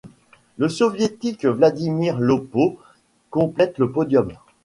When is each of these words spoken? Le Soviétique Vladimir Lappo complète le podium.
Le 0.57 0.67
Soviétique 0.67 1.45
Vladimir 1.45 2.19
Lappo 2.19 2.79
complète 3.29 3.77
le 3.77 3.91
podium. 3.91 4.31